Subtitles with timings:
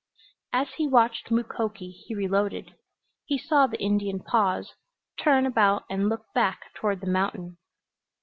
[0.51, 2.73] As he watched Mukoki he reloaded.
[3.25, 4.73] He saw the Indian pause,
[5.19, 7.59] turn about and look back toward the mountain.